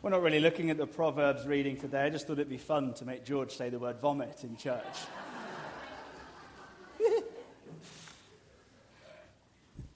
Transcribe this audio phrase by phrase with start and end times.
[0.00, 2.02] We're not really looking at the Proverbs reading today.
[2.02, 4.84] I just thought it'd be fun to make George say the word vomit in church.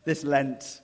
[0.05, 0.81] this Lent,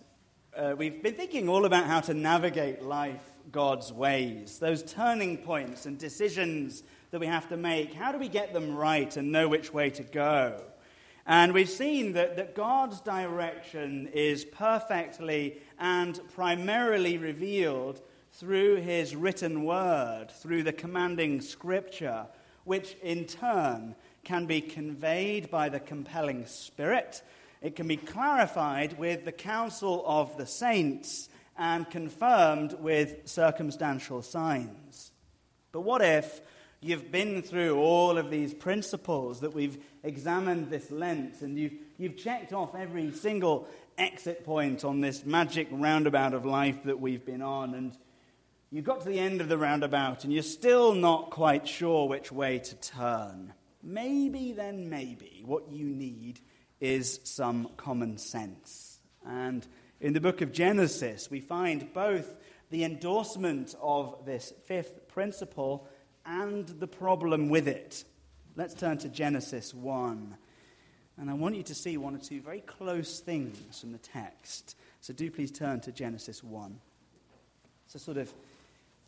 [0.57, 5.85] uh, we've been thinking all about how to navigate life God's ways, those turning points
[5.85, 7.95] and decisions that we have to make.
[7.95, 10.63] How do we get them right and know which way to go?
[11.27, 18.01] And we've seen that, that God's direction is perfectly and primarily revealed
[18.39, 22.25] through his written word, through the commanding scripture,
[22.63, 27.21] which in turn can be conveyed by the compelling spirit.
[27.61, 35.11] It can be clarified with the counsel of the saints and confirmed with circumstantial signs.
[35.73, 36.41] But what if
[36.81, 42.17] you've been through all of these principles that we've examined this Lent and you've, you've
[42.17, 43.67] checked off every single
[43.97, 47.97] exit point on this magic roundabout of life that we've been on, and
[48.71, 52.31] you got to the end of the roundabout and you're still not quite sure which
[52.31, 53.55] way to turn.
[53.83, 56.41] Maybe, then, maybe, what you need
[56.81, 58.99] is some common sense.
[59.27, 59.67] And
[60.01, 62.37] in the book of Genesis, we find both
[62.71, 65.89] the endorsement of this fifth principle
[66.27, 68.05] and the problem with it.
[68.55, 70.37] Let's turn to Genesis 1.
[71.17, 74.77] And I want you to see one or two very close things from the text.
[75.01, 76.79] So do please turn to Genesis 1.
[77.87, 78.33] It's a sort of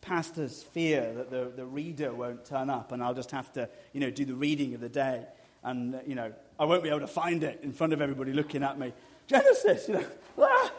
[0.01, 4.01] pastor's fear that the, the reader won't turn up and I'll just have to, you
[4.01, 5.25] know, do the reading of the day.
[5.63, 8.33] And, uh, you know, I won't be able to find it in front of everybody
[8.33, 8.93] looking at me.
[9.27, 10.05] Genesis, you know,
[10.39, 10.73] ah,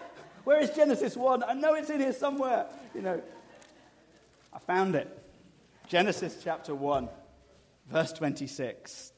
[0.44, 1.44] where is Genesis 1?
[1.44, 3.22] I know it's in here somewhere, you know.
[4.54, 5.18] I found it.
[5.88, 7.10] Genesis chapter 1,
[7.90, 9.14] verse 26.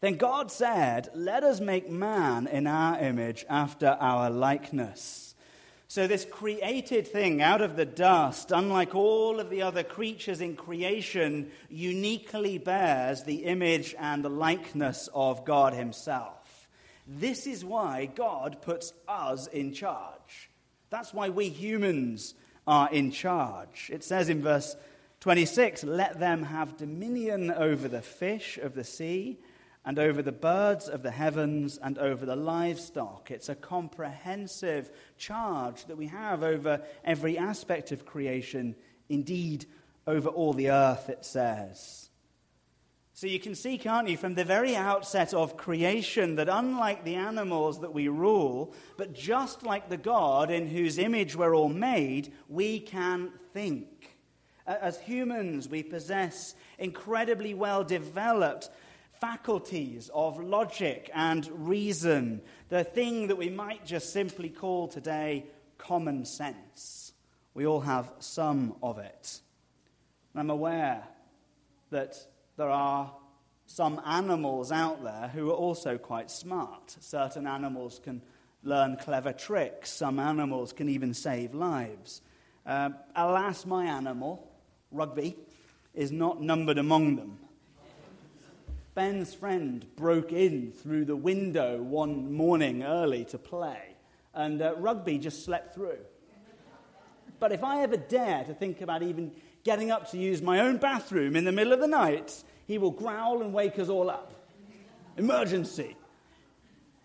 [0.00, 5.31] Then God said, Let us make man in our image after our likeness
[5.92, 10.56] so, this created thing out of the dust, unlike all of the other creatures in
[10.56, 16.66] creation, uniquely bears the image and the likeness of God Himself.
[17.06, 20.48] This is why God puts us in charge.
[20.88, 22.32] That's why we humans
[22.66, 23.90] are in charge.
[23.92, 24.74] It says in verse
[25.20, 29.40] 26 let them have dominion over the fish of the sea
[29.84, 33.30] and over the birds of the heavens and over the livestock.
[33.30, 38.76] It's a comprehensive charge that we have over every aspect of creation,
[39.08, 39.66] indeed,
[40.06, 42.10] over all the earth, it says.
[43.14, 47.16] So you can see, can't you, from the very outset of creation, that unlike the
[47.16, 52.32] animals that we rule, but just like the God in whose image we're all made,
[52.48, 54.16] we can think.
[54.66, 58.70] As humans, we possess incredibly well developed
[59.22, 62.40] faculties of logic and reason,
[62.70, 65.46] the thing that we might just simply call today
[65.78, 67.12] common sense.
[67.54, 69.40] We all have some of it.
[70.34, 71.04] And I'm aware
[71.90, 72.16] that
[72.56, 73.12] there are
[73.66, 76.96] some animals out there who are also quite smart.
[76.98, 78.22] Certain animals can
[78.64, 82.22] learn clever tricks, some animals can even save lives.
[82.66, 84.50] Uh, alas, my animal,
[84.90, 85.36] Rugby,
[85.94, 87.38] is not numbered among them.
[88.94, 93.96] Ben's friend broke in through the window one morning early to play,
[94.34, 95.98] and uh, Rugby just slept through.
[97.40, 99.32] But if I ever dare to think about even
[99.64, 102.90] getting up to use my own bathroom in the middle of the night, he will
[102.90, 104.32] growl and wake us all up.
[105.16, 105.96] Emergency.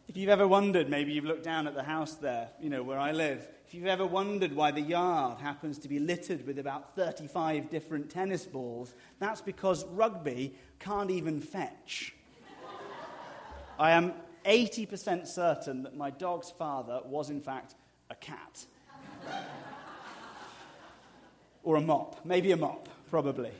[0.09, 2.99] If you've ever wondered, maybe you've looked down at the house there, you know, where
[2.99, 6.95] I live, if you've ever wondered why the yard happens to be littered with about
[6.95, 12.15] 35 different tennis balls, that's because rugby can't even fetch.
[13.77, 14.13] I am
[14.45, 17.75] 80% certain that my dog's father was, in fact,
[18.09, 18.65] a cat.
[21.63, 22.23] or a mop.
[22.23, 23.51] Maybe a mop, probably.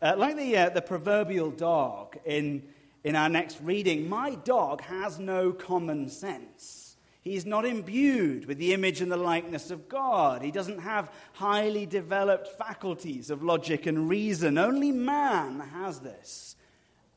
[0.00, 2.62] Uh, like the, uh, the proverbial dog in,
[3.04, 6.93] in our next reading, my dog has no common sense.
[7.24, 10.42] He's not imbued with the image and the likeness of God.
[10.42, 14.58] He doesn't have highly developed faculties of logic and reason.
[14.58, 16.54] Only man has this,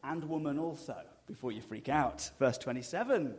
[0.02, 0.96] and woman also,
[1.28, 2.32] before you freak out.
[2.40, 3.36] Verse 27.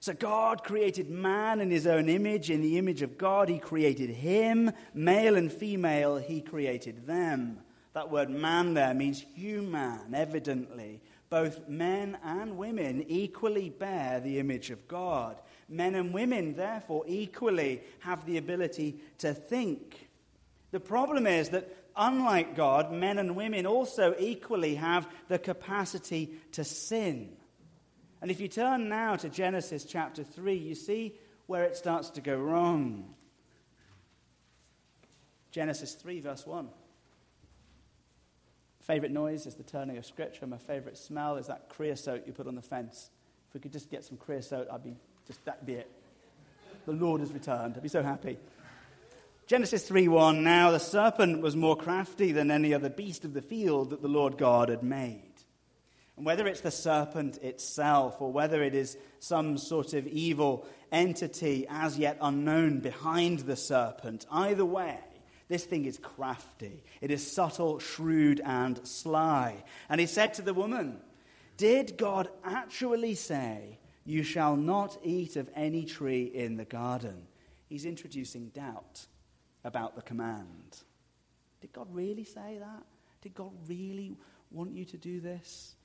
[0.00, 2.50] So God created man in his own image.
[2.50, 4.72] In the image of God, he created him.
[4.92, 7.60] Male and female, he created them.
[7.92, 11.00] That word man there means human, evidently.
[11.30, 15.36] Both men and women equally bear the image of God.
[15.72, 20.08] Men and women, therefore, equally have the ability to think.
[20.70, 26.62] The problem is that, unlike God, men and women also equally have the capacity to
[26.62, 27.30] sin.
[28.20, 31.14] And if you turn now to Genesis chapter 3, you see
[31.46, 33.14] where it starts to go wrong.
[35.52, 36.68] Genesis 3, verse 1.
[38.82, 40.46] Favorite noise is the turning of scripture.
[40.46, 43.10] My favorite smell is that creosote you put on the fence.
[43.48, 44.96] If we could just get some creosote, I'd be
[45.26, 45.90] just that'd be it.
[46.86, 47.74] The Lord has returned.
[47.76, 48.38] I'd be so happy.
[49.46, 53.90] Genesis 3:1 Now the serpent was more crafty than any other beast of the field
[53.90, 55.32] that the Lord God had made.
[56.16, 61.66] And whether it's the serpent itself or whether it is some sort of evil entity
[61.68, 64.98] as yet unknown behind the serpent, either way,
[65.48, 66.82] this thing is crafty.
[67.00, 69.64] It is subtle, shrewd, and sly.
[69.88, 71.00] And he said to the woman,
[71.56, 77.26] Did God actually say, You shall not eat of any tree in the garden?
[77.68, 79.06] He's introducing doubt
[79.64, 80.82] about the command.
[81.60, 82.82] Did God really say that?
[83.22, 84.16] Did God really
[84.50, 85.76] want you to do this?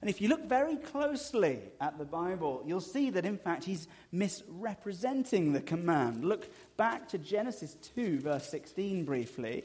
[0.00, 3.88] And if you look very closely at the Bible, you'll see that in fact he's
[4.12, 6.24] misrepresenting the command.
[6.24, 9.64] Look back to Genesis 2, verse 16, briefly.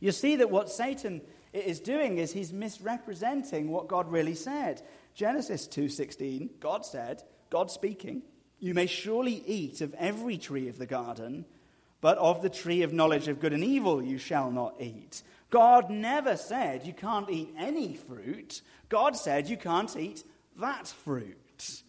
[0.00, 1.22] You'll see that what Satan
[1.52, 4.82] is doing is he's misrepresenting what God really said.
[5.14, 8.22] Genesis 2:16, God said, God speaking,
[8.58, 11.44] "You may surely eat of every tree of the garden,
[12.00, 15.90] but of the tree of knowledge of good and evil you shall not eat." God
[15.90, 18.62] never said you can't eat any fruit.
[18.88, 20.24] God said you can't eat
[20.56, 21.82] that fruit.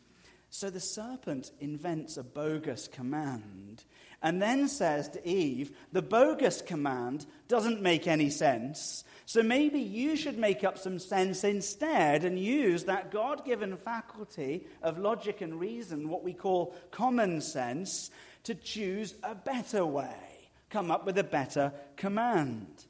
[0.49, 3.85] So the serpent invents a bogus command
[4.23, 9.03] and then says to Eve, The bogus command doesn't make any sense.
[9.25, 14.65] So maybe you should make up some sense instead and use that God given faculty
[14.81, 18.11] of logic and reason, what we call common sense,
[18.43, 22.85] to choose a better way, come up with a better command.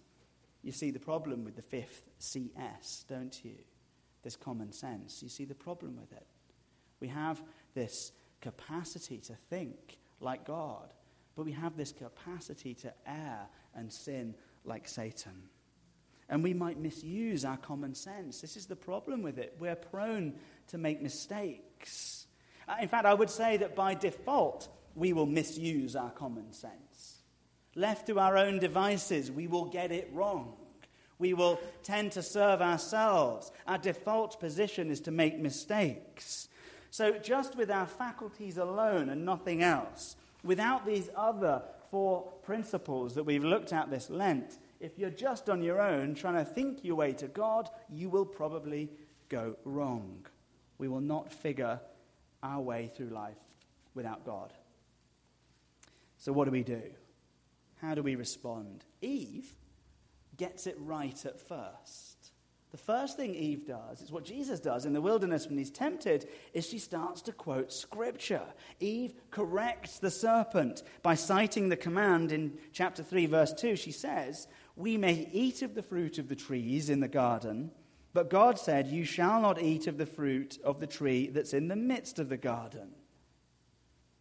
[0.62, 3.56] You see the problem with the fifth CS, don't you?
[4.24, 5.22] This common sense.
[5.22, 6.26] You see the problem with it.
[7.00, 7.42] We have
[7.74, 10.94] this capacity to think like God,
[11.36, 14.36] but we have this capacity to err and sin
[14.66, 15.50] like Satan.
[16.30, 18.42] And we might misuse our common sense.
[18.42, 19.56] This is the problem with it.
[19.60, 20.34] We're prone
[20.68, 22.28] to make mistakes.
[22.68, 27.24] Uh, in fact, I would say that by default, we will misuse our common sense.
[27.76, 30.54] Left to our own devices, we will get it wrong.
[31.20, 33.52] We will tend to serve ourselves.
[33.68, 36.48] Our default position is to make mistakes.
[36.90, 43.24] So, just with our faculties alone and nothing else, without these other four principles that
[43.24, 46.96] we've looked at this Lent, if you're just on your own trying to think your
[46.96, 48.90] way to God, you will probably
[49.30, 50.26] go wrong.
[50.78, 51.80] We will not figure
[52.42, 53.38] our way through life
[53.94, 54.54] without God.
[56.18, 56.82] So, what do we do?
[57.82, 58.86] How do we respond?
[59.02, 59.56] Eve
[60.38, 62.23] gets it right at first.
[62.74, 66.28] The first thing Eve does is what Jesus does in the wilderness when he's tempted
[66.56, 68.48] is she starts to quote scripture.
[68.80, 73.76] Eve corrects the serpent by citing the command in chapter 3 verse 2.
[73.76, 77.70] She says, "We may eat of the fruit of the trees in the garden,
[78.12, 81.68] but God said, you shall not eat of the fruit of the tree that's in
[81.68, 82.96] the midst of the garden."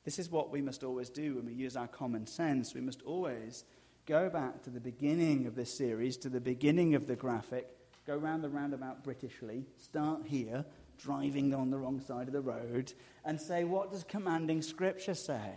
[0.05, 2.75] This is what we must always do when we use our common sense.
[2.75, 3.65] We must always
[4.05, 8.17] go back to the beginning of this series, to the beginning of the graphic, go
[8.17, 10.65] round the roundabout Britishly, start here,
[10.99, 12.93] driving on the wrong side of the road,
[13.25, 15.53] and say, what does commanding Scripture say?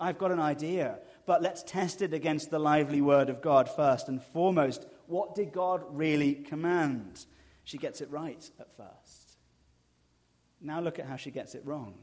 [0.00, 4.08] I've got an idea, but let's test it against the lively Word of God first
[4.08, 4.86] and foremost.
[5.06, 7.26] What did God really command?
[7.64, 9.36] She gets it right at first.
[10.60, 11.94] Now look at how she gets it wrong.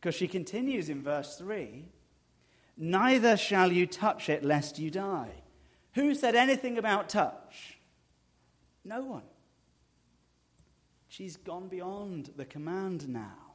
[0.00, 1.84] Because she continues in verse 3
[2.76, 5.42] Neither shall you touch it lest you die.
[5.94, 7.79] Who said anything about touch?
[8.84, 9.22] No one.
[11.08, 13.54] She's gone beyond the command now.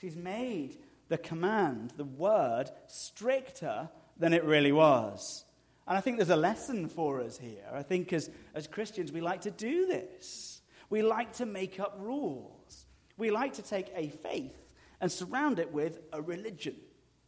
[0.00, 0.76] She's made
[1.08, 5.44] the command, the word, stricter than it really was.
[5.86, 7.68] And I think there's a lesson for us here.
[7.72, 10.62] I think as, as Christians, we like to do this.
[10.90, 12.86] We like to make up rules.
[13.16, 14.56] We like to take a faith
[15.00, 16.76] and surround it with a religion.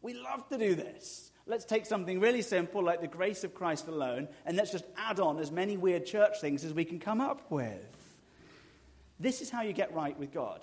[0.02, 1.25] We love to do this.
[1.46, 5.20] Let's take something really simple like the grace of Christ alone, and let's just add
[5.20, 7.86] on as many weird church things as we can come up with.
[9.20, 10.60] This is how you get right with God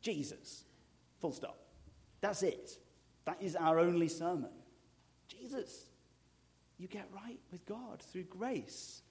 [0.00, 0.64] Jesus.
[1.20, 1.58] Full stop.
[2.20, 2.78] That's it.
[3.26, 4.50] That is our only sermon.
[5.28, 5.86] Jesus.
[6.78, 9.02] You get right with God through grace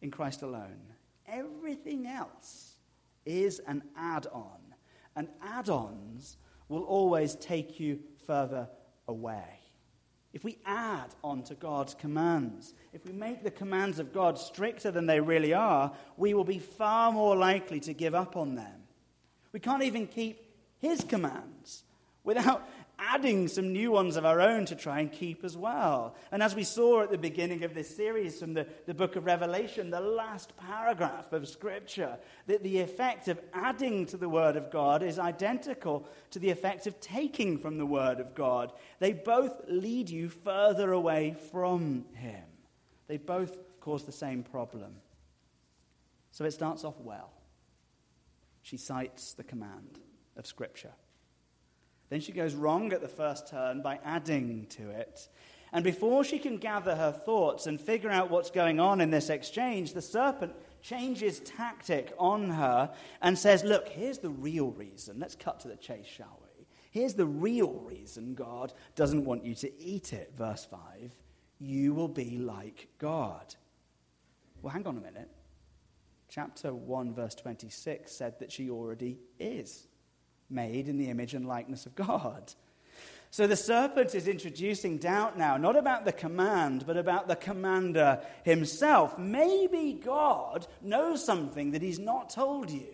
[0.00, 0.80] in Christ alone.
[1.26, 2.76] Everything else
[3.26, 4.58] is an add on
[5.14, 8.68] and add ons will always take you further
[9.06, 9.61] away.
[10.32, 14.90] If we add on to God's commands, if we make the commands of God stricter
[14.90, 18.82] than they really are, we will be far more likely to give up on them.
[19.52, 20.42] We can't even keep
[20.78, 21.84] His commands
[22.24, 22.66] without
[23.10, 26.14] adding some new ones of our own to try and keep as well.
[26.30, 29.24] And as we saw at the beginning of this series from the, the book of
[29.24, 32.16] Revelation, the last paragraph of Scripture,
[32.46, 36.86] that the effect of adding to the Word of God is identical to the effect
[36.86, 38.72] of taking from the Word of God.
[39.00, 42.44] They both lead you further away from Him,
[43.08, 44.94] they both cause the same problem.
[46.30, 47.30] So it starts off well.
[48.62, 49.98] She cites the command
[50.36, 50.92] of Scripture.
[52.12, 55.30] Then she goes wrong at the first turn by adding to it.
[55.72, 59.30] And before she can gather her thoughts and figure out what's going on in this
[59.30, 60.52] exchange, the serpent
[60.82, 62.92] changes tactic on her
[63.22, 65.20] and says, Look, here's the real reason.
[65.20, 66.66] Let's cut to the chase, shall we?
[66.90, 70.34] Here's the real reason God doesn't want you to eat it.
[70.36, 70.80] Verse 5
[71.60, 73.54] You will be like God.
[74.60, 75.30] Well, hang on a minute.
[76.28, 79.86] Chapter 1, verse 26 said that she already is
[80.50, 82.54] made in the image and likeness of God.
[83.30, 88.20] So the serpent is introducing doubt now, not about the command, but about the commander
[88.44, 89.18] himself.
[89.18, 92.86] Maybe God knows something that he's not told you.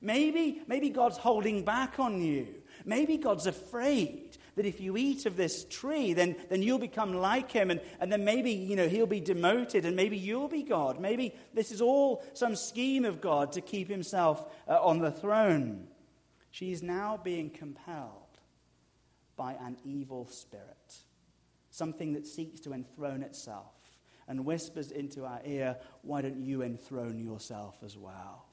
[0.00, 2.46] Maybe, maybe God's holding back on you.
[2.84, 7.50] Maybe God's afraid that if you eat of this tree, then, then you'll become like
[7.50, 11.00] him, and, and then maybe you know, he'll be demoted, and maybe you'll be God.
[11.00, 15.88] Maybe this is all some scheme of God to keep himself uh, on the throne.
[16.54, 18.38] She is now being compelled
[19.34, 20.98] by an evil spirit,
[21.70, 23.74] something that seeks to enthrone itself
[24.28, 28.46] and whispers into our ear, Why don't you enthrone yourself as well?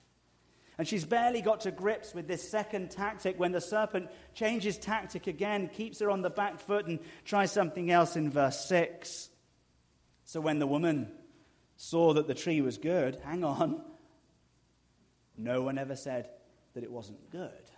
[0.80, 5.28] And she's barely got to grips with this second tactic when the serpent changes tactic
[5.28, 9.30] again, keeps her on the back foot, and tries something else in verse 6.
[10.26, 11.12] So when the woman
[11.78, 13.80] saw that the tree was good, hang on,
[15.38, 16.32] no one ever said
[16.74, 17.70] that it wasn't good.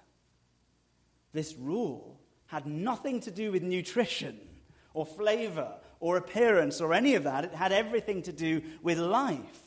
[1.33, 4.39] This rule had nothing to do with nutrition
[4.93, 7.45] or flavor or appearance or any of that.
[7.45, 9.61] It had everything to do with life.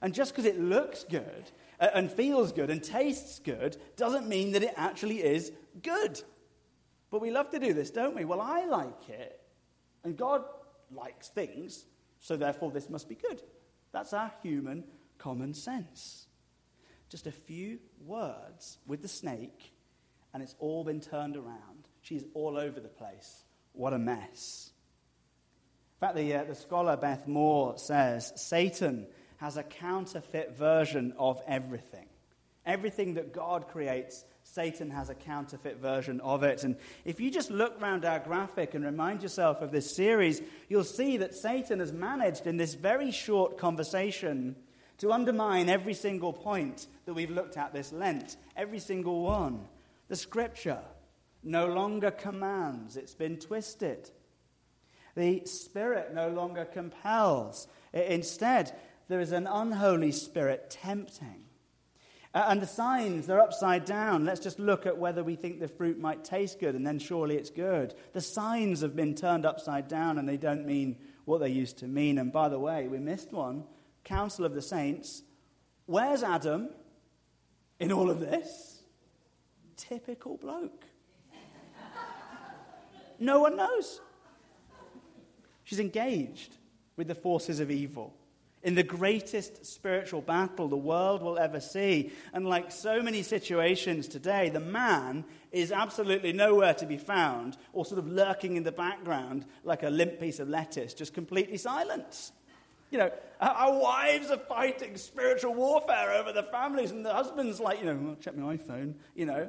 [0.00, 1.50] And just because it looks good
[1.80, 5.52] uh, and feels good and tastes good doesn't mean that it actually is
[5.82, 6.22] good.
[7.10, 8.24] But we love to do this, don't we?
[8.24, 9.40] Well, I like it,
[10.04, 10.44] and God
[10.90, 11.86] likes things,
[12.20, 13.42] so therefore this must be good.
[13.92, 14.84] That's our human
[15.16, 16.26] common sense.
[17.08, 19.72] Just a few words with the snake
[20.32, 21.88] and it's all been turned around.
[22.00, 23.44] She's all over the place.
[23.72, 24.70] What a mess.
[26.00, 29.06] In fact, the, uh, the scholar Beth Moore says Satan
[29.38, 32.06] has a counterfeit version of everything.
[32.66, 36.64] Everything that God creates, Satan has a counterfeit version of it.
[36.64, 40.84] And if you just look around our graphic and remind yourself of this series, you'll
[40.84, 44.56] see that Satan has managed in this very short conversation
[44.98, 49.66] to undermine every single point that we've looked at this Lent, every single one.
[50.08, 50.80] The scripture
[51.42, 54.10] no longer commands, it's been twisted.
[55.14, 57.66] The Spirit no longer compels.
[57.92, 58.72] Instead,
[59.08, 61.44] there is an unholy spirit tempting.
[62.34, 64.24] Uh, and the signs, they're upside down.
[64.24, 67.36] Let's just look at whether we think the fruit might taste good, and then surely
[67.36, 67.94] it's good.
[68.12, 71.88] The signs have been turned upside down, and they don't mean what they used to
[71.88, 72.18] mean.
[72.18, 73.64] And by the way, we missed one
[74.04, 75.22] counsel of the Saints.
[75.86, 76.68] Where's Adam
[77.80, 78.77] in all of this?
[79.88, 80.84] Typical bloke.
[83.18, 84.00] No one knows.
[85.64, 86.56] She's engaged
[86.96, 88.14] with the forces of evil
[88.62, 92.10] in the greatest spiritual battle the world will ever see.
[92.32, 97.84] And like so many situations today, the man is absolutely nowhere to be found or
[97.84, 102.32] sort of lurking in the background like a limp piece of lettuce, just completely silent.
[102.90, 107.80] You know, our wives are fighting spiritual warfare over the families, and the husband's like,
[107.80, 109.48] you know, check my iPhone, you know.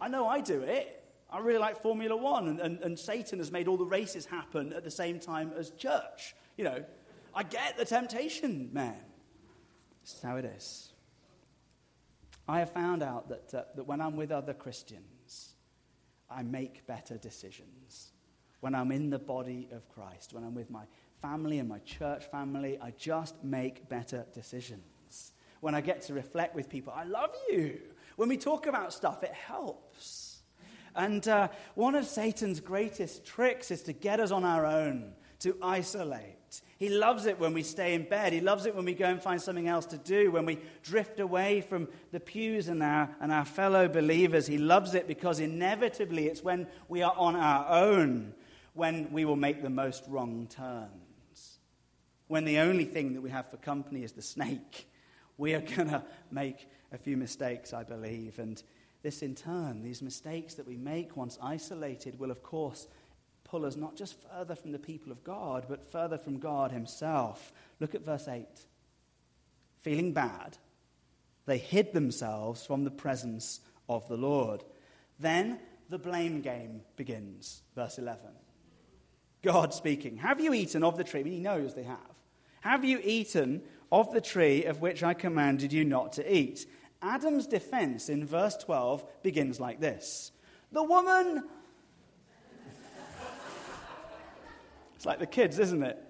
[0.00, 1.04] I know I do it.
[1.28, 4.72] I really like Formula One, and, and, and Satan has made all the races happen
[4.72, 6.34] at the same time as church.
[6.56, 6.84] You know,
[7.34, 8.96] I get the temptation, man.
[10.02, 10.92] This is how it is.
[12.48, 15.54] I have found out that, uh, that when I'm with other Christians,
[16.30, 18.12] I make better decisions.
[18.60, 20.84] When I'm in the body of Christ, when I'm with my
[21.20, 25.32] family and my church family, I just make better decisions.
[25.60, 27.80] When I get to reflect with people, I love you.
[28.16, 30.40] When we talk about stuff, it helps.
[30.94, 35.56] And uh, one of Satan's greatest tricks is to get us on our own, to
[35.62, 36.32] isolate.
[36.78, 38.32] He loves it when we stay in bed.
[38.32, 41.20] He loves it when we go and find something else to do, when we drift
[41.20, 44.46] away from the pews and our, and our fellow believers.
[44.46, 48.34] He loves it because inevitably it's when we are on our own
[48.72, 51.58] when we will make the most wrong turns.
[52.28, 54.86] When the only thing that we have for company is the snake,
[55.38, 58.38] we are going to make a few mistakes, I believe.
[58.38, 58.60] And
[59.02, 62.88] this in turn, these mistakes that we make once isolated, will of course
[63.44, 67.52] pull us not just further from the people of God, but further from God Himself.
[67.78, 68.46] Look at verse 8.
[69.82, 70.56] Feeling bad,
[71.44, 74.64] they hid themselves from the presence of the Lord.
[75.20, 77.62] Then the blame game begins.
[77.76, 78.20] Verse 11.
[79.42, 81.22] God speaking, Have you eaten of the tree?
[81.22, 81.98] He knows they have.
[82.62, 83.62] Have you eaten
[83.92, 86.66] of the tree of which I commanded you not to eat?
[87.02, 90.32] Adam's defense in verse 12 begins like this
[90.72, 91.44] The woman.
[94.94, 96.02] it's like the kids, isn't it?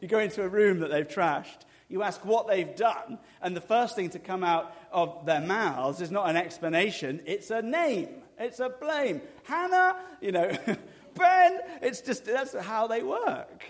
[0.00, 3.60] You go into a room that they've trashed, you ask what they've done, and the
[3.60, 8.08] first thing to come out of their mouths is not an explanation, it's a name,
[8.38, 9.22] it's a blame.
[9.44, 10.50] Hannah, you know,
[11.14, 13.64] Ben, it's just that's how they work.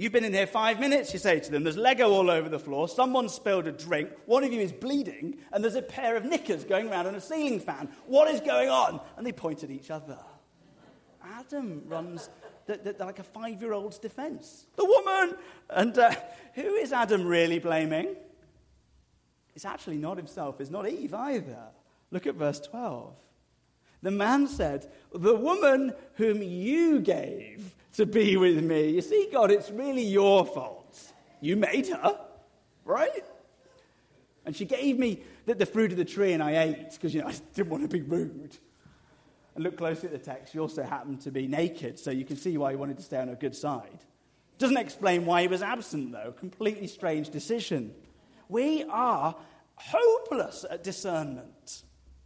[0.00, 1.62] You've been in here five minutes, you say to them.
[1.62, 2.88] There's Lego all over the floor.
[2.88, 4.08] Someone spilled a drink.
[4.24, 5.36] One of you is bleeding.
[5.52, 7.90] And there's a pair of knickers going around on a ceiling fan.
[8.06, 9.02] What is going on?
[9.18, 10.16] And they point at each other.
[11.22, 12.30] Adam runs
[12.64, 14.64] the, the, the, like a five year old's defense.
[14.76, 15.36] The woman!
[15.68, 16.14] And uh,
[16.54, 18.16] who is Adam really blaming?
[19.54, 21.64] It's actually not himself, it's not Eve either.
[22.10, 23.12] Look at verse 12.
[24.00, 28.90] The man said, The woman whom you gave to be with me.
[28.90, 30.96] You see, God, it's really your fault.
[31.40, 32.18] You made her,
[32.84, 33.24] right?
[34.44, 37.22] And she gave me the, the fruit of the tree and I ate because, you
[37.22, 38.56] know, I didn't want to be rude.
[39.54, 40.52] And look closely at the text.
[40.52, 43.18] She also happened to be naked, so you can see why he wanted to stay
[43.18, 43.98] on her good side.
[44.58, 46.32] Doesn't explain why he was absent, though.
[46.32, 47.94] Completely strange decision.
[48.48, 49.34] We are
[49.74, 51.82] hopeless at discernment.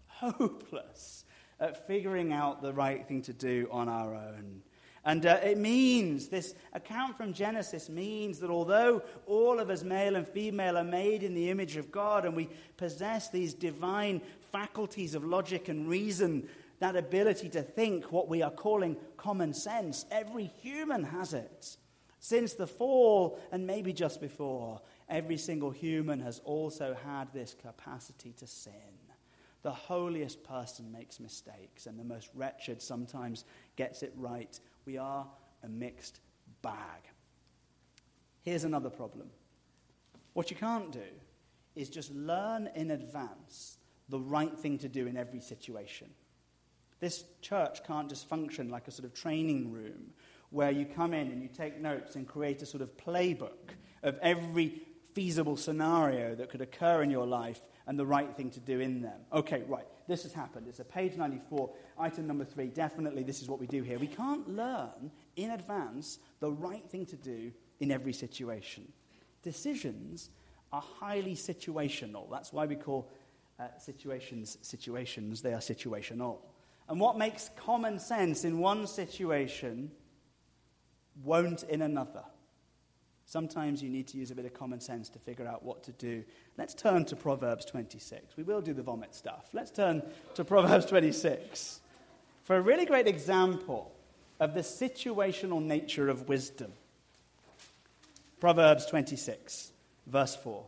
[0.08, 1.24] Hopeless
[1.60, 4.62] at figuring out the right thing to do on our own.
[5.06, 10.16] And uh, it means, this account from Genesis means that although all of us, male
[10.16, 15.14] and female, are made in the image of God and we possess these divine faculties
[15.14, 20.46] of logic and reason, that ability to think what we are calling common sense, every
[20.62, 21.76] human has it.
[22.20, 24.80] Since the fall, and maybe just before,
[25.10, 28.72] every single human has also had this capacity to sin.
[29.62, 33.44] The holiest person makes mistakes, and the most wretched sometimes
[33.76, 35.26] gets it right we are
[35.62, 36.20] a mixed
[36.62, 37.02] bag.
[38.42, 39.28] Here's another problem.
[40.34, 41.00] What you can't do
[41.74, 46.08] is just learn in advance the right thing to do in every situation.
[47.00, 50.12] This church can't just function like a sort of training room
[50.50, 54.18] where you come in and you take notes and create a sort of playbook of
[54.22, 54.82] every
[55.14, 59.00] feasible scenario that could occur in your life and the right thing to do in
[59.00, 59.20] them.
[59.32, 60.66] Okay, right, this has happened.
[60.68, 62.66] It's a page 94, item number three.
[62.66, 63.98] Definitely, this is what we do here.
[63.98, 68.90] We can't learn in advance the right thing to do in every situation.
[69.42, 70.30] Decisions
[70.72, 72.28] are highly situational.
[72.30, 73.10] That's why we call
[73.58, 75.42] uh, situations situations.
[75.42, 76.38] They are situational.
[76.88, 79.90] And what makes common sense in one situation
[81.22, 82.24] won't in another.
[83.34, 85.90] Sometimes you need to use a bit of common sense to figure out what to
[85.90, 86.22] do.
[86.56, 88.36] Let's turn to Proverbs 26.
[88.36, 89.48] We will do the vomit stuff.
[89.52, 91.80] Let's turn to Proverbs 26
[92.44, 93.90] for a really great example
[94.38, 96.74] of the situational nature of wisdom.
[98.38, 99.72] Proverbs 26,
[100.06, 100.64] verse 4.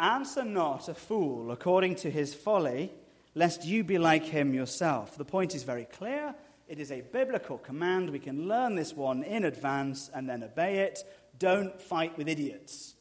[0.00, 2.90] Answer not a fool according to his folly,
[3.36, 5.16] lest you be like him yourself.
[5.16, 6.34] The point is very clear.
[6.68, 8.10] It is a biblical command.
[8.10, 11.04] We can learn this one in advance and then obey it.
[11.38, 12.94] Don't fight with idiots.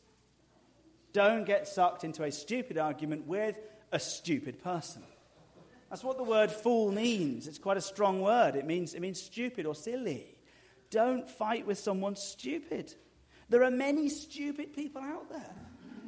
[1.14, 3.58] Don't get sucked into a stupid argument with
[3.92, 5.04] a stupid person.
[5.90, 7.48] That's what the word fool means.
[7.48, 8.56] It's quite a strong word.
[8.56, 10.36] It means, it means stupid or silly.
[10.90, 12.94] Don't fight with someone stupid.
[13.50, 15.56] There are many stupid people out there.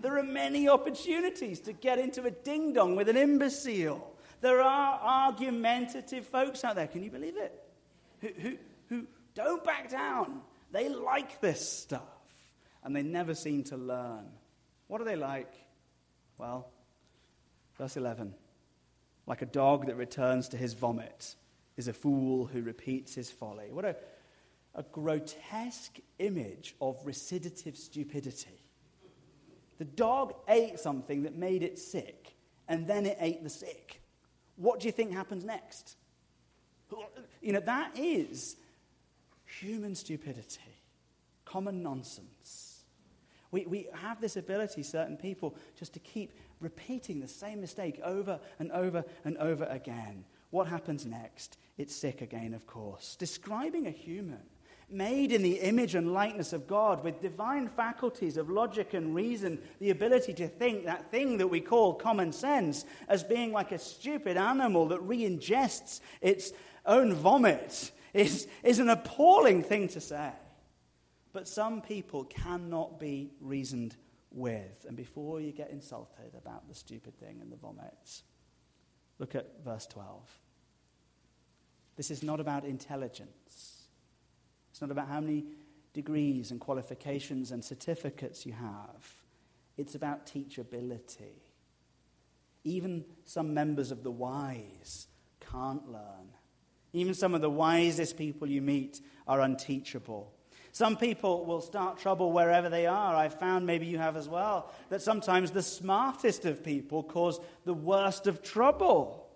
[0.02, 4.14] There are many opportunities to get into a ding dong with an imbecile.
[4.42, 7.64] There are argumentative folks out there, can you believe it?
[8.22, 8.58] Who, who,
[8.90, 10.42] who don't back down.
[10.72, 12.02] They like this stuff,
[12.84, 14.26] and they never seem to learn.
[14.88, 15.54] What are they like?
[16.38, 16.70] Well,
[17.78, 18.34] verse 11
[19.28, 21.36] like a dog that returns to his vomit
[21.76, 23.72] is a fool who repeats his folly.
[23.72, 23.96] What a,
[24.74, 28.64] a grotesque image of recidivative stupidity.
[29.78, 32.36] The dog ate something that made it sick,
[32.68, 34.02] and then it ate the sick.
[34.58, 35.96] What do you think happens next?
[37.42, 38.58] You know, that is
[39.46, 40.82] human stupidity,
[41.46, 42.84] common nonsense.
[43.52, 48.40] We, we have this ability, certain people, just to keep repeating the same mistake over
[48.60, 50.26] and over and over again.
[50.50, 51.58] What happens next?
[51.78, 53.16] It's sick again, of course.
[53.16, 54.42] Describing a human
[54.90, 59.60] made in the image and likeness of God, with divine faculties of logic and reason,
[59.80, 63.80] the ability to think that thing that we call common sense as being like a
[63.80, 66.54] stupid animal that re ingests its
[66.86, 70.32] own vomit, is, is an appalling thing to say.
[71.34, 73.96] But some people cannot be reasoned
[74.32, 74.86] with.
[74.88, 78.24] And before you get insulted about the stupid thing and the vomit,
[79.20, 80.40] look at verse 12.
[81.98, 83.77] This is not about intelligence.
[84.78, 85.44] It's not about how many
[85.92, 89.12] degrees and qualifications and certificates you have.
[89.76, 91.34] It's about teachability.
[92.64, 95.08] Even some members of the wise
[95.40, 96.30] can't learn.
[96.94, 100.32] Even some of the wisest people you meet are unteachable.
[100.74, 103.16] Some people will start trouble wherever they are.
[103.16, 107.74] I've found, maybe you have as well, that sometimes the smartest of people cause the
[107.74, 109.28] worst of trouble.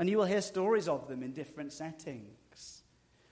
[0.00, 2.82] And you will hear stories of them in different settings,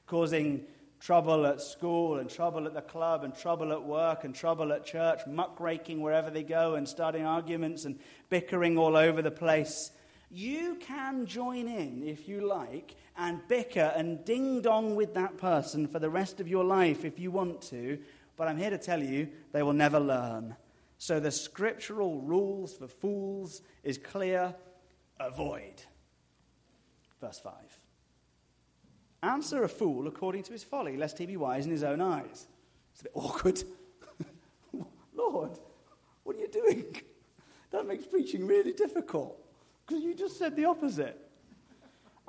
[0.07, 0.66] causing
[1.04, 4.86] trouble at school and trouble at the club and trouble at work and trouble at
[4.86, 7.98] church, muckraking wherever they go and starting arguments and
[8.30, 9.90] bickering all over the place.
[10.30, 15.86] You can join in, if you like, and bicker and ding dong with that person
[15.86, 17.98] for the rest of your life if you want to,
[18.38, 20.56] but I'm here to tell you they will never learn.
[20.96, 24.54] So the scriptural rules for fools is clear
[25.20, 25.82] avoid.
[27.20, 27.52] Verse 5.
[29.24, 32.46] Answer a fool according to his folly, lest he be wise in his own eyes.
[32.92, 33.64] It's a bit awkward.
[35.14, 35.58] Lord,
[36.24, 36.94] what are you doing?
[37.70, 39.37] That makes preaching really difficult.
[39.87, 41.18] Because you just said the opposite.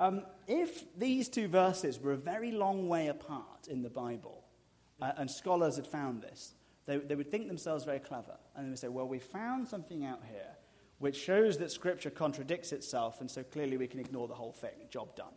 [0.00, 4.42] Um, if these two verses were a very long way apart in the Bible,
[5.02, 6.54] uh, and scholars had found this,
[6.86, 8.38] they, they would think themselves very clever.
[8.56, 10.56] And they would say, well, we found something out here
[10.98, 14.72] which shows that Scripture contradicts itself, and so clearly we can ignore the whole thing.
[14.90, 15.34] Job done.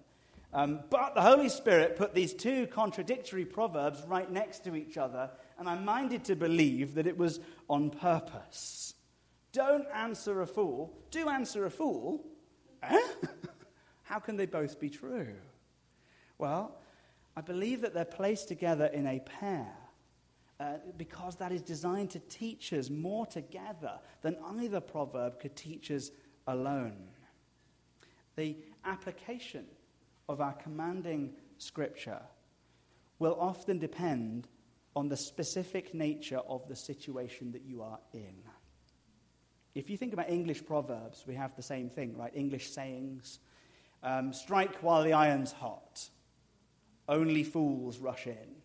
[0.52, 5.30] Um, but the Holy Spirit put these two contradictory proverbs right next to each other,
[5.60, 8.96] and I'm minded to believe that it was on purpose.
[9.52, 10.98] Don't answer a fool.
[11.12, 12.26] Do answer a fool.
[12.82, 13.00] Eh?
[14.04, 15.36] How can they both be true?
[16.38, 16.76] Well,
[17.36, 19.72] I believe that they're placed together in a pair
[20.60, 25.92] uh, because that is designed to teach us more together than either proverb could teach
[25.92, 26.12] us
[26.48, 26.98] alone.
[28.36, 29.66] The application
[30.30, 32.22] of our commanding scripture
[33.18, 34.48] will often depend
[34.96, 38.36] on the specific nature of the situation that you are in.
[39.76, 42.32] If you think about English proverbs, we have the same thing, right?
[42.34, 43.40] English sayings.
[44.04, 46.10] Um, strike while the iron's hot.
[47.08, 48.56] Only fools rush in.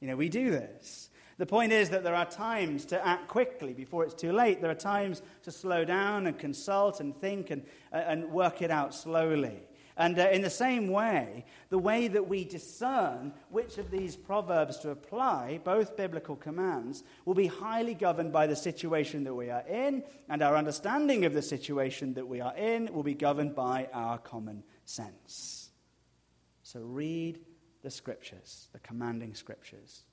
[0.00, 1.08] You know, we do this.
[1.38, 4.60] The point is that there are times to act quickly before it's too late.
[4.60, 8.70] There are times to slow down and consult and think and, uh, and work it
[8.70, 9.62] out slowly.
[10.00, 14.78] And uh, in the same way, the way that we discern which of these proverbs
[14.78, 19.62] to apply, both biblical commands, will be highly governed by the situation that we are
[19.68, 23.90] in, and our understanding of the situation that we are in will be governed by
[23.92, 25.68] our common sense.
[26.62, 27.40] So read
[27.82, 30.04] the scriptures, the commanding scriptures.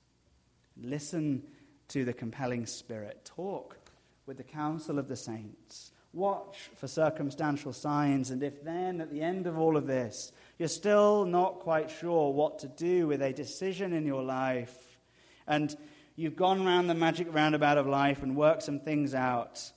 [0.76, 1.44] Listen
[1.88, 3.24] to the compelling spirit.
[3.24, 3.78] Talk
[4.26, 5.92] with the counsel of the saints.
[6.12, 10.68] Watch for circumstantial signs, and if then, at the end of all of this, you're
[10.68, 14.98] still not quite sure what to do with a decision in your life,
[15.46, 15.76] and
[16.16, 19.70] you've gone round the magic roundabout of life and worked some things out,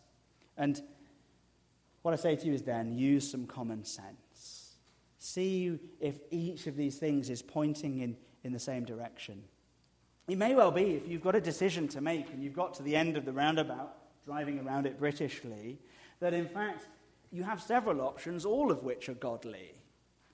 [0.57, 0.81] and
[2.01, 4.77] what I say to you is then, use some common sense.
[5.19, 9.43] See if each of these things is pointing in, in the same direction.
[10.27, 12.83] It may well be, if you've got a decision to make and you've got to
[12.83, 15.77] the end of the roundabout, driving around it Britishly,
[16.21, 16.87] that in fact
[17.31, 19.73] you have several options, all of which are godly.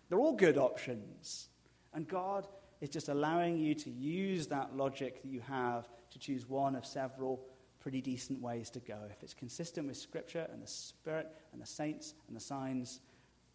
[0.09, 1.49] They're all good options.
[1.93, 2.47] And God
[2.81, 6.85] is just allowing you to use that logic that you have to choose one of
[6.85, 7.43] several
[7.79, 8.97] pretty decent ways to go.
[9.09, 12.99] If it's consistent with Scripture and the Spirit and the saints and the signs,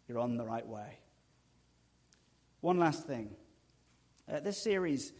[0.07, 0.99] you're on the right way.
[2.61, 3.35] One last thing.
[4.31, 5.11] Uh, this series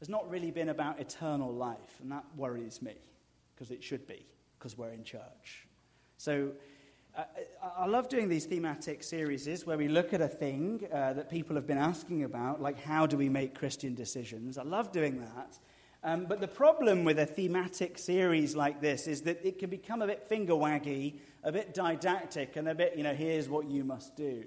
[0.00, 2.96] has not really been about eternal life, and that worries me,
[3.54, 4.26] because it should be,
[4.58, 5.68] because we're in church.
[6.22, 6.52] So
[7.18, 7.24] uh,
[7.76, 11.56] I love doing these thematic series where we look at a thing uh, that people
[11.56, 14.56] have been asking about, like how do we make Christian decisions.
[14.56, 15.58] I love doing that.
[16.04, 20.00] Um, but the problem with a thematic series like this is that it can become
[20.00, 23.82] a bit finger waggy, a bit didactic, and a bit, you know, here's what you
[23.82, 24.44] must do.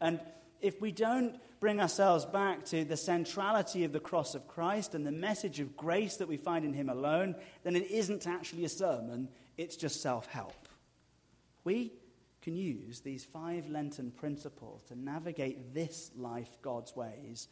[0.00, 0.20] And
[0.62, 5.06] if we don't bring ourselves back to the centrality of the cross of Christ and
[5.06, 8.70] the message of grace that we find in Him alone, then it isn't actually a
[8.70, 9.28] sermon,
[9.58, 10.69] it's just self help.
[11.70, 11.92] We
[12.42, 17.46] can use these five Lenten principles to navigate this life God's ways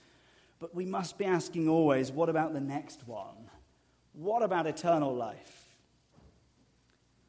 [0.58, 3.48] But we must be asking always what about the next one?
[4.12, 5.68] What about eternal life?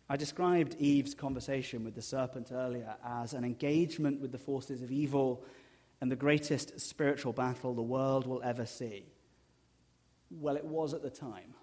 [0.10, 4.92] I described Eve's conversation with the serpent earlier as an engagement with the forces of
[4.92, 5.44] evil
[6.02, 9.06] and the greatest spiritual battle the world will ever see.
[10.32, 11.54] Well, it was at the time,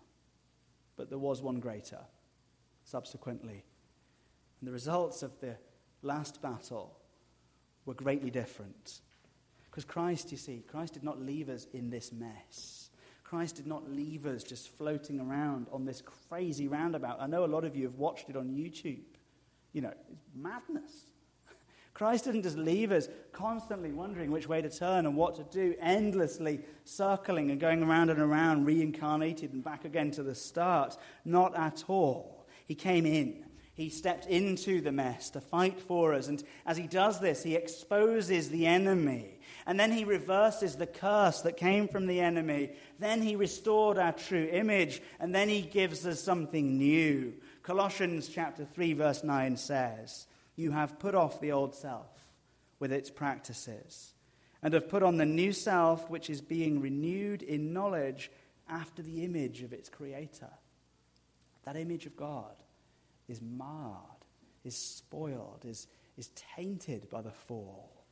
[0.97, 1.99] but there was one greater
[2.85, 3.65] subsequently.
[4.61, 5.57] And the results of the
[6.03, 6.97] last battle
[7.85, 9.01] were greatly different.
[9.71, 12.91] Because Christ, you see, Christ did not leave us in this mess.
[13.25, 17.21] Christ did not leave us just floating around on this crazy roundabout.
[17.21, 19.03] I know a lot of you have watched it on YouTube.
[19.73, 20.93] You know, it's madness.
[21.95, 25.75] Christ didn't just leave us constantly wondering which way to turn and what to do,
[25.81, 30.97] endlessly circling and going around and around, reincarnated and back again to the start.
[31.25, 32.47] Not at all.
[32.67, 33.46] He came in.
[33.77, 36.27] He stepped into the mess to fight for us.
[36.27, 39.37] And as he does this, he exposes the enemy
[39.67, 42.71] and then he reverses the curse that came from the enemy.
[43.01, 45.03] Then he restored our true image.
[45.19, 47.35] And then he gives us something new.
[47.65, 52.07] Colossians chapter 3, verse 9 says, You have put off the old self
[52.79, 54.13] with its practices,
[54.63, 58.31] and have put on the new self, which is being renewed in knowledge
[58.69, 60.51] after the image of its creator.
[61.65, 62.55] That image of God
[63.29, 64.25] is marred,
[64.65, 65.87] is spoiled, is,
[66.17, 68.05] is tainted by the fall.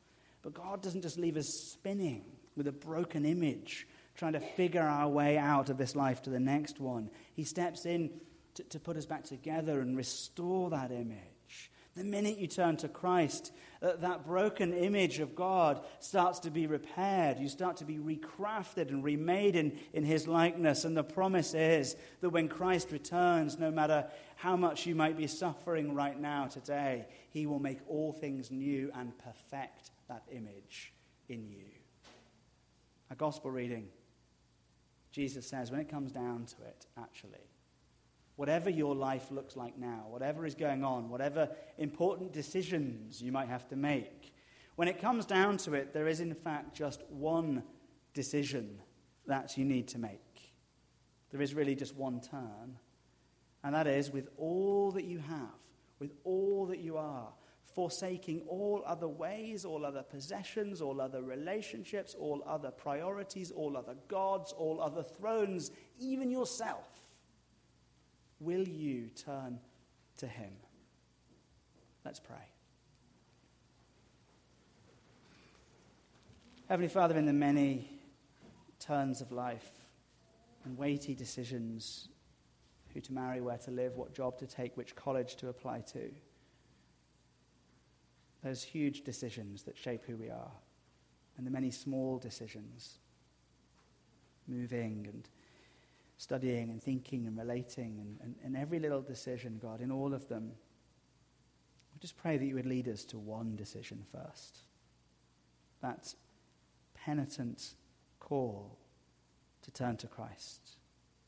[0.42, 2.24] But God doesn't just leave us spinning
[2.56, 6.40] with a broken image, trying to figure our way out of this life to the
[6.40, 7.10] next one.
[7.34, 8.10] He steps in
[8.54, 11.70] to, to put us back together and restore that image.
[11.96, 13.52] The minute you turn to Christ,
[13.84, 17.38] uh, that broken image of God starts to be repaired.
[17.38, 20.84] You start to be recrafted and remade in, in His likeness.
[20.84, 25.26] And the promise is that when Christ returns, no matter how much you might be
[25.26, 30.92] suffering right now today, He will make all things new and perfect that image
[31.28, 31.66] in you.
[33.10, 33.88] A gospel reading,
[35.12, 37.50] Jesus says, when it comes down to it, actually,
[38.36, 43.48] whatever your life looks like now, whatever is going on, whatever important decisions you might
[43.48, 44.34] have to make,
[44.76, 47.62] when it comes down to it, there is in fact just one
[48.12, 48.80] decision
[49.26, 50.54] that you need to make.
[51.30, 52.78] There is really just one turn,
[53.62, 55.58] and that is with all that you have,
[55.98, 57.32] with all that you are,
[57.74, 63.96] forsaking all other ways, all other possessions, all other relationships, all other priorities, all other
[64.06, 66.93] gods, all other thrones, even yourself,
[68.44, 69.58] will you turn
[70.18, 70.52] to Him?
[72.04, 72.36] Let's pray.
[76.68, 77.90] Heavenly Father, in the many
[78.78, 79.70] turns of life
[80.64, 82.08] and weighty decisions
[82.92, 86.10] who to marry, where to live, what job to take, which college to apply to
[88.42, 90.52] those huge decisions that shape who we are,
[91.36, 92.98] and the many small decisions,
[94.46, 95.28] moving and
[96.16, 100.28] studying and thinking and relating, and, and, and every little decision, God, in all of
[100.28, 100.52] them.
[101.92, 104.58] We just pray that you would lead us to one decision first.
[105.82, 106.14] That
[106.94, 107.74] penitent
[108.20, 108.78] call
[109.62, 110.60] to turn to Christ,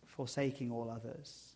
[0.05, 1.55] forsaking all others,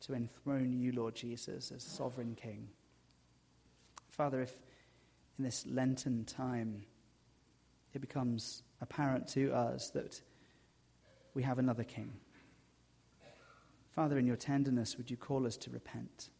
[0.00, 2.68] to enthrone you, Lord Jesus, as sovereign King.
[4.10, 4.54] Father, if
[5.38, 6.84] in this Lenten time
[7.92, 10.20] it becomes apparent to us that
[11.36, 12.10] we have another king,
[13.94, 16.30] Father, in your tenderness, would you call us to repent,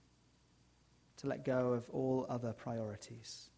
[1.18, 3.50] to let go of all other priorities?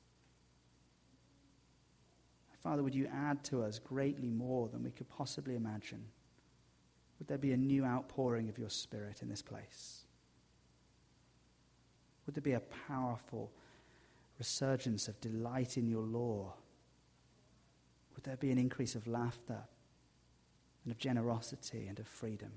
[2.61, 6.05] Father, would you add to us greatly more than we could possibly imagine?
[7.19, 10.07] Would there be a new outpouring of your Spirit in this place?
[12.27, 13.53] Would there be a powerful
[14.39, 16.55] resurgence of delight in your law?
[18.17, 19.63] Would there be an increase of laughter
[20.89, 22.51] and of generosity and of freedom?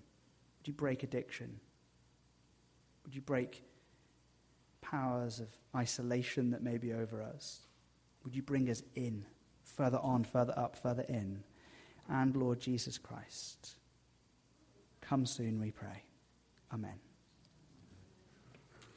[0.58, 1.60] Would you break addiction?
[3.04, 3.62] Would you break
[4.82, 7.60] powers of isolation that may be over us?
[8.24, 9.26] Would you bring us in,
[9.66, 11.44] further on, further up, further in?
[12.08, 13.72] And Lord Jesus Christ,
[15.02, 16.04] come soon, we pray.
[16.74, 17.00] Amen.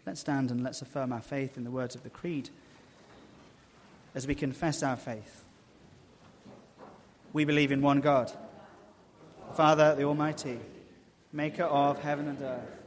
[0.06, 2.50] Let's stand and let's affirm our faith in the words of the Creed
[4.14, 5.42] as we confess our faith.
[7.32, 8.30] We believe in one God,
[9.54, 10.58] Father, the Almighty,
[11.32, 12.83] maker of heaven and earth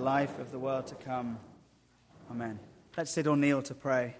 [0.00, 1.38] life of the world to come.
[2.30, 2.58] Amen.
[2.96, 4.16] Let's sit or kneel to pray.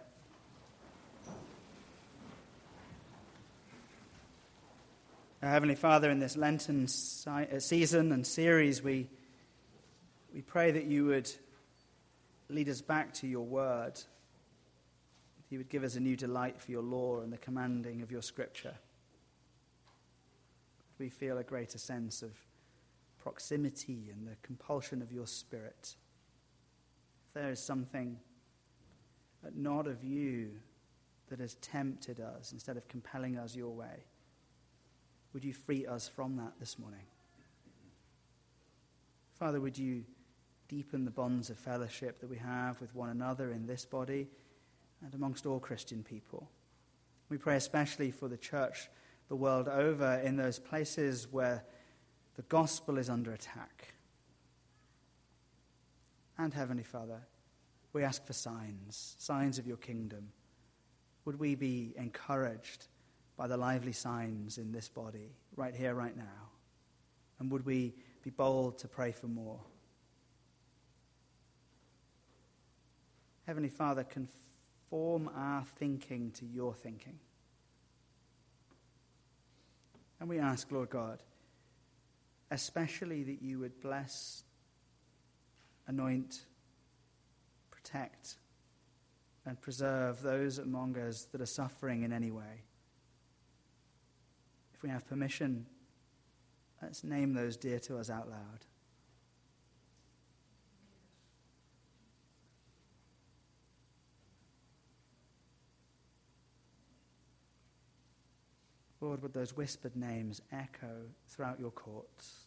[5.43, 6.85] Our Heavenly Father, in this Lenten
[7.27, 9.09] uh, season and series, we,
[10.35, 11.31] we pray that you would
[12.49, 13.95] lead us back to your word.
[13.95, 14.05] That
[15.51, 18.23] you would give us a new delight for your law and the commanding of your
[18.23, 18.75] scripture.
[20.99, 22.33] We feel a greater sense of
[23.27, 25.97] proximity and the compulsion of your spirit.
[27.27, 28.19] If there is something
[29.53, 30.51] not of you
[31.29, 34.05] that has tempted us instead of compelling us your way,
[35.33, 37.03] would you free us from that this morning?
[39.41, 40.05] Father, would you
[40.69, 44.29] deepen the bonds of fellowship that we have with one another in this body
[45.03, 46.49] and amongst all Christian people?
[47.29, 48.89] We pray especially for the church
[49.27, 51.65] the world over in those places where
[52.37, 53.95] the gospel is under attack.
[56.39, 57.21] And Heavenly Father,
[57.93, 60.29] we ask for signs, signs of your kingdom.
[61.25, 62.89] Would we be encouraged
[63.37, 66.51] by the lively signs in this body, right here, right now?
[67.39, 69.61] And would we be bold to pray for more?
[73.47, 77.19] Heavenly Father, conform our thinking to your thinking.
[80.21, 81.23] And we ask, Lord God,
[82.51, 84.45] especially that you would bless,
[85.87, 86.43] anoint,
[87.71, 88.37] protect,
[89.45, 92.63] and preserve those among us that are suffering in any way.
[94.75, 95.67] If we have permission,
[96.83, 98.65] let's name those dear to us out loud.
[109.07, 110.91] Lord, would those whispered names echo
[111.29, 112.47] throughout your courts?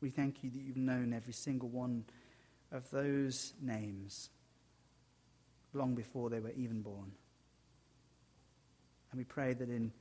[0.00, 2.04] We thank you that you've known every single one
[2.72, 4.28] of those names
[5.72, 7.12] long before they were even born.
[9.12, 9.92] And we pray that in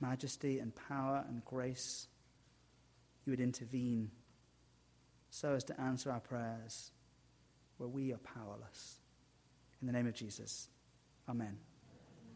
[0.00, 2.06] majesty and power and grace,
[3.26, 4.10] you would intervene
[5.28, 6.90] so as to answer our prayers
[7.76, 8.96] where we are powerless.
[9.82, 10.68] In the name of Jesus,
[11.28, 11.58] amen.